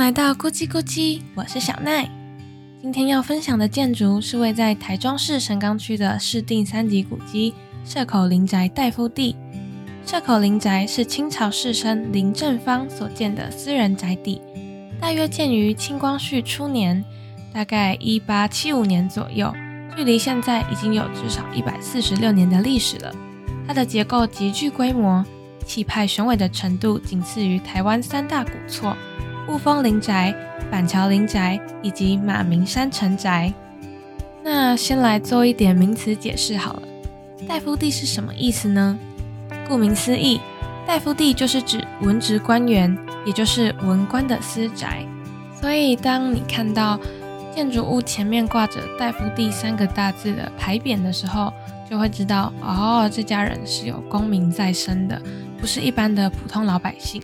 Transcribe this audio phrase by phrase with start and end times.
[0.00, 2.08] 来到咕叽咕叽，我是小奈。
[2.80, 7.52] 今天要分享的建筑是位在台中市神冈区的市定三级古迹
[7.84, 9.36] 社口林宅代夫地。
[10.06, 14.40] 社口林宅是清朝士绅林正方所建的私人宅邸，
[14.98, 17.04] 大约建于清光绪初年，
[17.52, 19.52] 大概一八七五年左右，
[19.94, 23.14] 距离现在已经有至少一百四十六年的历史了。
[23.68, 25.22] 它的结构极具规模，
[25.66, 28.96] 气派雄伟的程度仅次于台湾三大古厝。
[29.50, 30.32] 雾峰林宅、
[30.70, 33.52] 板桥林宅以及马鸣山城宅。
[34.44, 36.82] 那先来做一点名词解释好了。
[37.48, 38.96] 大夫地是什么意思呢？
[39.66, 40.40] 顾名思义，
[40.86, 45.04] 大夫地就是指文职官员，也就是文官的私宅。
[45.60, 46.96] 所以，当你看到
[47.52, 51.52] 建筑物前面挂着“大夫地”三个大字的牌匾的时候，
[51.90, 55.20] 就会知道哦，这家人是有功名在身的，
[55.58, 57.20] 不是一般的普通老百姓。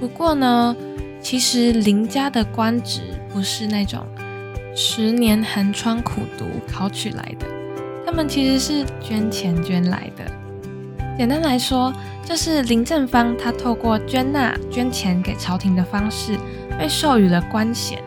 [0.00, 0.74] 不过呢，
[1.20, 4.06] 其实林家的官职不是那种
[4.74, 7.46] 十年寒窗苦读考取来的，
[8.06, 10.24] 他们其实是捐钱捐来的。
[11.18, 11.92] 简单来说，
[12.24, 16.36] 就是林正方他透过捐纳捐钱给朝廷的方式，
[16.78, 18.02] 被授予了官衔。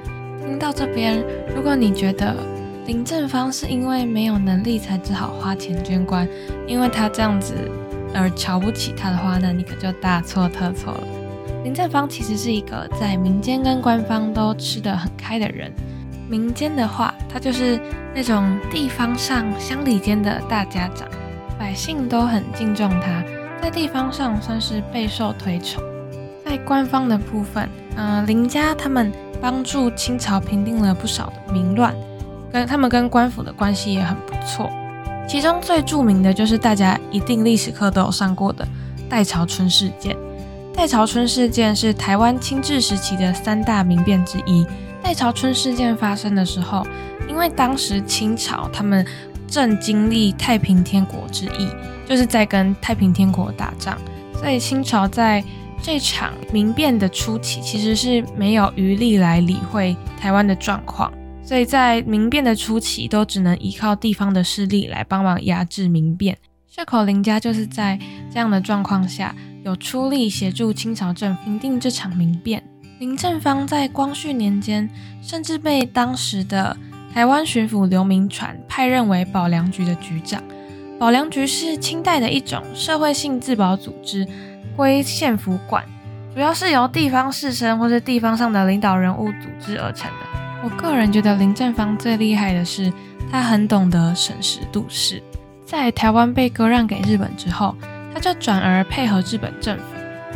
[0.45, 1.23] 听到这边，
[1.55, 2.35] 如果你觉得
[2.87, 6.27] 林正方是因为没有能力才只好花钱捐官，
[6.67, 7.53] 因为他这样子
[8.13, 11.03] 而瞧不起他的话，那你可就大错特错了。
[11.63, 15.71] 林正方其实是一个在民间跟官方都吃得很开的人。
[16.29, 17.79] 民间的话，他就是
[18.13, 21.07] 那种地方上乡里间的大家长，
[21.57, 23.23] 百姓都很敬重他，
[23.61, 25.83] 在地方上算是备受推崇。
[26.43, 31.93] 在官方的部分，嗯，林家他们帮助清朝平定了不少的民乱，
[32.51, 34.69] 跟他们跟官府的关系也很不错。
[35.27, 38.67] 其中最著名的就是大家一定历史课都有上过的
[39.09, 40.17] 代朝春事件。
[40.75, 44.65] 代朝春事件是台湾清治时期的三大民变之一。
[45.03, 46.85] 代朝春事件发生的时候，
[47.29, 49.05] 因为当时清朝他们
[49.47, 51.69] 正经历太平天国之役，
[52.07, 53.97] 就是在跟太平天国打仗，
[54.33, 55.43] 所以清朝在
[55.81, 61.13] 这场民变的初期其实是没有余力来理会台湾的状况，
[61.43, 66.35] 所以在民变的初期都只能依靠地方的势力来帮忙压制民变。
[66.67, 67.99] 社口林家就是在
[68.33, 69.35] 这样的状况下。
[69.63, 72.61] 有出力协助清朝政平定这场民变。
[72.99, 74.89] 林正芳在光绪年间，
[75.21, 76.75] 甚至被当时的
[77.13, 80.41] 台湾巡抚刘铭传派任为保良局的局长。
[80.99, 84.25] 保良局是清代的一种社会性自保组织，
[84.75, 85.83] 归县府管，
[86.33, 90.39] 主要是由地方士绅或是地方上的领导人物组织而成的。
[90.63, 92.91] 我个人觉得林正芳最厉害的是，
[93.29, 95.21] 他很懂得审时度势。
[95.65, 97.75] 在台湾被割让给日本之后。
[98.13, 99.83] 他就转而配合日本政府，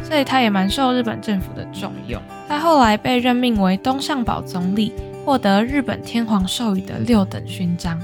[0.03, 2.21] 所以他也蛮受日本政府的重用。
[2.47, 4.91] 他后来被任命为东上堡总理，
[5.25, 7.99] 获得日本天皇授予的六等勋章。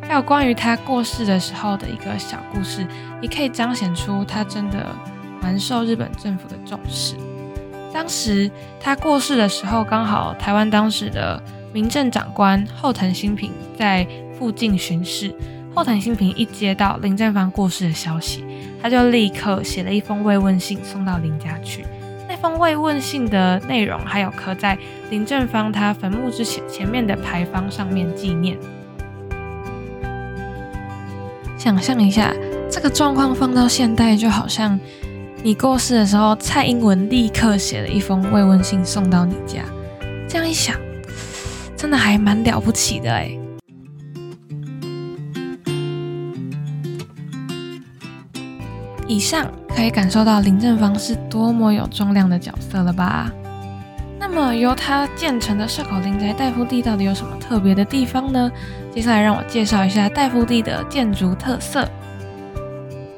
[0.00, 2.86] 还有关于他过世的时候的一个小故事，
[3.22, 4.86] 也可以彰显出他真的
[5.40, 7.14] 蛮受日本政府的重视。
[7.94, 8.50] 当时
[8.80, 11.40] 他过世的时候，刚好台湾当时的
[11.72, 14.06] 民政长官后藤新平在
[14.38, 15.34] 附近巡视。
[15.74, 18.44] 后藤新平一接到林正方过世的消息，
[18.82, 21.84] 他就立刻写了一封慰问信送到林家去。
[22.28, 24.76] 那封慰问信的内容还有刻在
[25.10, 28.58] 林正方他坟墓之前前面的牌坊上面纪念。
[31.56, 32.34] 想象一下，
[32.68, 34.80] 这个状况放到现代，就好像
[35.44, 39.62] 你过世的时候，蔡英文立刻写了一封慰问信送到你家。
[40.28, 40.74] 这样一想，
[41.76, 43.38] 真的还蛮了不起的哎。
[49.06, 53.30] 以上可以感受到林正方是多么有重量的角色了吧？
[54.18, 58.50] 那么由他建成的社口林宅大夫地到底有什么特别的地方呢？
[58.94, 61.86] 接下来让我介绍一下大夫地的建筑特色。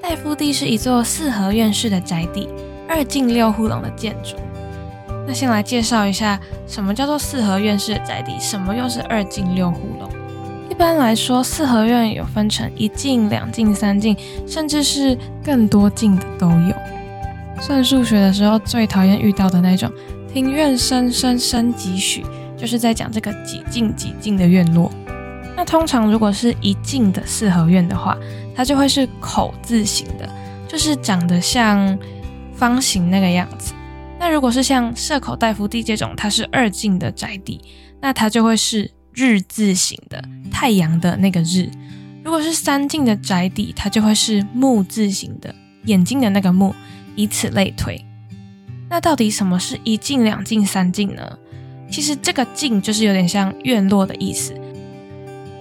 [0.01, 2.49] 大夫地是一座四合院式的宅邸，
[2.89, 4.37] 二进六户楼的建筑。
[5.27, 10.09] 那先来介绍一下什么叫做四合院式的宅邸，什么又是二进六户楼？
[10.75, 16.75] 一般来说，四合院有分成一进、两进、三进，甚至是更多进的都有。
[17.61, 19.89] 算数学的时候最讨厌遇到的那种
[20.35, 22.27] “庭院深深深几许”，
[22.59, 24.91] 就是在讲这个几进几进的院落。
[25.55, 28.19] 那通常如果是一进的四合院的话，
[28.53, 30.29] 它就会是口字形的，
[30.67, 31.97] 就是长得像
[32.53, 33.73] 方形那个样子。
[34.19, 37.61] 那如果是像社口大夫地这种，它是二进的宅邸，
[38.01, 38.91] 那它就会是。
[39.15, 41.71] 日字形的太阳的那个日，
[42.25, 46.75] 如果是三进的宅邸，它就会是木字形的眼睛的那个木，
[47.15, 48.05] 以此类推。
[48.91, 51.39] 那到底什么是一进、两进、三进呢？
[51.91, 54.55] 其实这个进就是有点像院落的意思。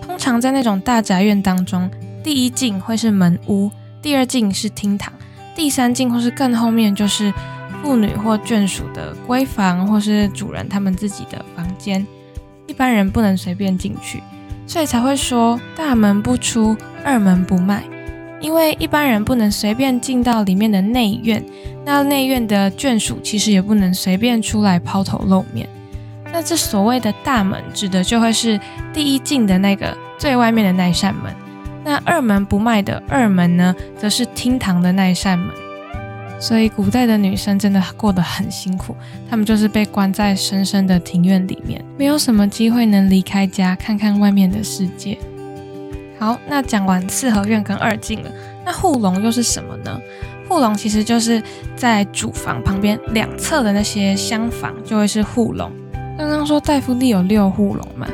[0.01, 1.89] 通常在那种大宅院当中，
[2.23, 3.69] 第一进会是门屋，
[4.01, 5.13] 第二进是厅堂，
[5.55, 7.33] 第三进或是更后面就是
[7.81, 12.05] 妇女或眷属的闺房，或是主人他们自己的房间。
[12.67, 14.21] 一般人不能随便进去，
[14.65, 17.83] 所以才会说大门不出，二门不迈。
[18.39, 21.41] 因为一般人不能随便进到里面的内院，
[21.85, 25.67] 那内院的眷属其实也不能随便出来抛头露面。
[26.31, 28.59] 那这所谓的大门，指的就会是
[28.91, 31.33] 第一进的那个最外面的那一扇门。
[31.85, 35.49] 那二门不迈的二门呢，则是厅堂的那一扇门。
[36.43, 38.93] 所以古代的女生真的过得很辛苦，
[39.29, 45.17] 她们就是被关在深深的庭院里面，没有什么机会能离开家看看外面的世界。
[46.19, 48.31] 好，那讲完四合院跟二进了，
[48.65, 49.97] 那护龙又是什么呢？
[50.49, 51.41] 护龙其实就是
[51.77, 55.71] 在主房旁边两侧的那些厢房，就会是护龙。
[56.17, 58.05] 刚刚说大夫地有六护龙嘛，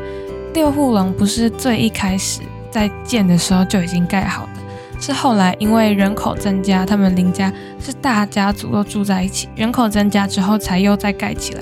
[0.54, 4.62] 六护龙不是最一开始在建的时候就已经盖好的，
[5.00, 11.62] 是后来因为人口增加，他们林家是大家族都住在一起，人口增加之后才又再盖起来。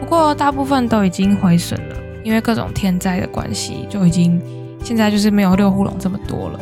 [0.00, 4.40] 不过大部分都已经毁损了，因为各种天灾的关系，就已经。
[4.84, 6.58] 现在就是没有六户龙这么多了。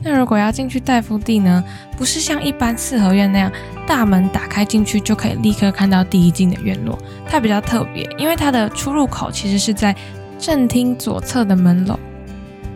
[0.00, 1.64] 那如果要进去大夫地呢？
[1.96, 3.50] 不是像一般四合院那样，
[3.84, 6.96] 大门打开进去就可以立刻看到第一进的院落。
[7.28, 9.92] 它比较特别，因为它的出入口其实是在
[10.38, 11.98] 正厅左侧的门楼。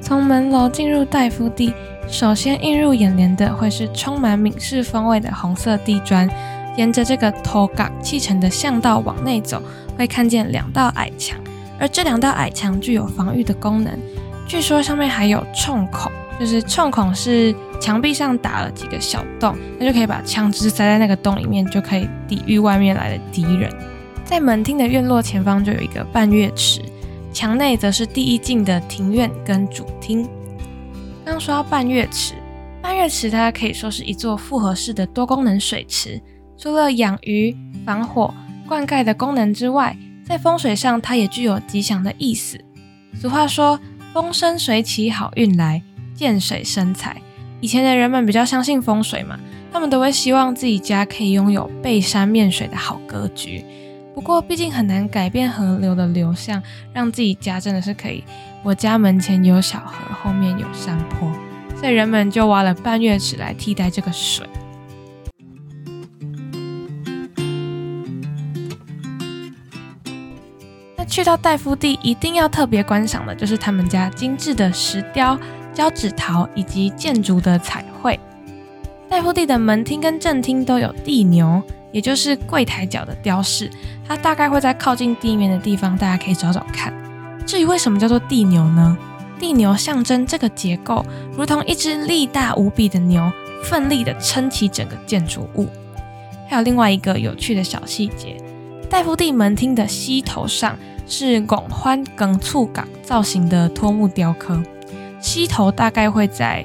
[0.00, 1.73] 从门楼进入戴夫地，
[2.09, 6.29] 首先映入眼帘的会是充满闽式风味的红色地砖。
[6.77, 9.61] 沿着这个头岗砌成的巷道往内走，
[9.97, 11.37] 会看见两道矮墙。
[11.77, 13.93] 而这两道矮墙具有防御的功能，
[14.47, 23.69] 据说上面还有冲孔，就是冲孔是墙壁上打了几个小洞，那就可以把枪支塞在那个洞里面，就可以抵御外面来的敌人。
[24.25, 26.81] 在门厅的院落前方就有一个半月池，
[27.33, 30.29] 墙内则是第一进的庭院跟主厅。
[31.25, 32.35] 刚说到半月池，
[32.81, 36.21] 半月池它可以说是一座复合式的多功能水池，
[36.57, 38.35] 除了养鱼、防火、
[38.67, 42.59] 灌溉的功能之外，在风水上，它也具有吉祥的意思。
[43.21, 43.79] 俗话说
[44.13, 45.81] “风生水起，好运来；
[46.15, 47.21] 见水生财”。
[47.61, 49.39] 以前的人们比较相信风水嘛，
[49.73, 53.65] 他们都会希望自己家可以拥有背山面水的好格局。
[54.19, 56.61] 不过，毕竟很难改变河流的流向，
[56.93, 58.25] 让自己家真的是可以。
[58.65, 61.31] 我家门前有小河，后面有山坡，
[61.76, 64.44] 所以人们就挖了半月池来替代这个水。
[70.97, 75.38] 那去到戴夫地，一定要特别观赏的就是他们家精致的石雕、
[75.73, 78.19] 交趾陶以及建筑的彩绘。
[79.09, 81.62] 戴夫地的门厅跟正厅都有地牛，
[81.93, 83.70] 也就是柜台角的雕饰，
[84.06, 86.93] 它大概会在靠近地面的地方，大家可以找找看。
[87.46, 88.96] 至于为什么叫做地牛呢？
[89.38, 91.05] 地牛象征这个结构
[91.37, 93.31] 如同一只力大无比的牛，
[93.64, 95.69] 奋力的撑起整个建筑物。
[96.49, 98.37] 还有另外一个有趣的小细节，
[98.90, 100.76] 戴夫地门厅的西头上。
[101.11, 104.62] 是拱欢梗簇岗造型的托木雕刻，
[105.18, 106.62] 西头大概会在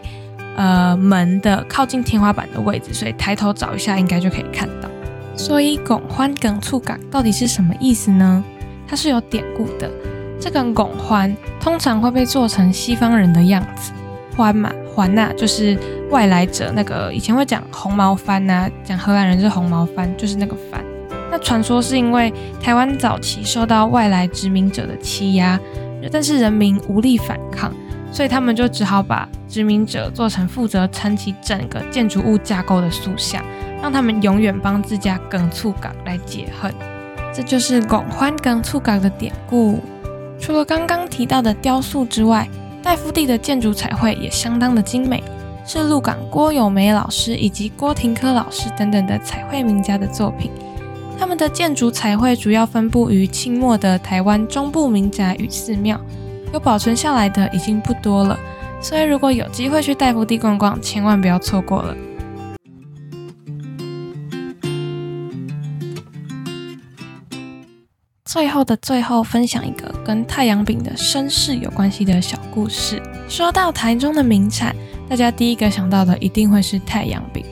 [0.58, 4.90] 呃门的靠近天花板的位置，所以抬头找一下应该就可以看到。
[5.36, 8.44] 所以拱欢梗促感到底是什么意思呢？
[8.88, 9.90] 它是有典故的。
[10.40, 13.92] 这个拱欢通常会被做成西方人的样子，
[14.36, 15.78] 欢嘛欢呐就是
[16.10, 20.84] 外来者，那个以前会讲红毛番呐，讲荷兰人是红毛番，就是那个番。
[21.32, 25.60] 那传说是因为台湾早期受到外来殖民者的欺压，
[26.12, 27.74] 但是人民无力反抗，
[28.14, 33.44] 所以他们就只好把殖民者做成负责撑起整个建筑物架构的塑像，
[33.82, 36.72] 让他们永远帮自家耿促港来解恨。
[37.34, 39.80] 这就是拱欢耿促港的典故。
[40.40, 42.48] 除了刚刚提到的雕塑之外，
[42.84, 45.24] 戴夫地的建筑彩绘也相当的精美，
[45.66, 50.52] 是鹿港郭友梅老师以及郭廷科老师等等的彩绘名家的作品。
[51.18, 56.00] 他们的建筑彩绘主要分布于清末的台湾中部民宅与寺庙，
[56.54, 58.38] 有保存下来的已经不多了，
[58.80, 61.98] 所以如果有机会去大夫地逛逛，千万不要错过了。
[68.24, 73.02] 最后的最后，分享一个跟太阳饼的身世有关系的小故事。
[73.28, 74.76] 说到台中的名产，
[75.10, 77.44] 大家第一个想到的一定会是太阳饼。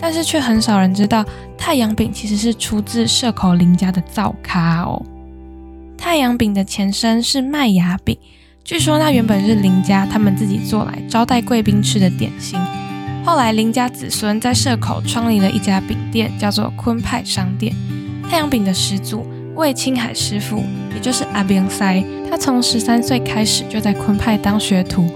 [0.00, 1.24] 但是却很少人知道，
[1.56, 5.00] 太阳饼其实是出自社口林家的灶咖哦。
[5.96, 8.16] 太阳饼的前身是麦芽饼，
[8.68, 12.60] 据说那原本是林家他们自己做来招待贵宾吃的点心，
[13.24, 17.74] 后来林家子孙在社口创立了一家饼店，叫做坤派商店。
[18.28, 20.62] 太阳饼的始祖魏青海师傅，
[20.94, 25.08] 也就是阿边塞，他从十三岁开始就在坤派当学徒，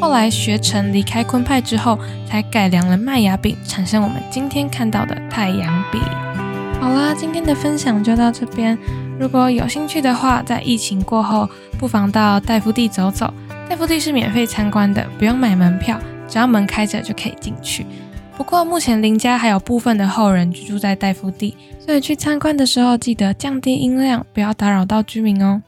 [0.00, 6.00] 后来学成离开坤派之后，才改良了麦芽饼，产生我们今天看到的太阳饼。
[6.80, 8.78] 好啦，今天的分享就到这边。
[9.18, 13.32] 如果有兴趣的话，在疫情过后，不妨到戴夫地走走。
[13.68, 17.86] 戴夫地是免费参观的，不用买门票，只要门开着就可以进去。
[18.36, 25.62] 不过目前林家还有部分的后人居住在戴夫地，所以去参观的时候记得降低音量，不要打扰到居民哦。